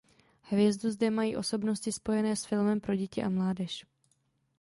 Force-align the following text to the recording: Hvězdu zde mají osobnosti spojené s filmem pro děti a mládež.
Hvězdu 0.51 0.89
zde 0.91 1.09
mají 1.09 1.35
osobnosti 1.37 1.91
spojené 1.91 2.35
s 2.35 2.45
filmem 2.45 2.79
pro 2.79 2.95
děti 2.95 3.23
a 3.23 3.29
mládež. 3.29 3.85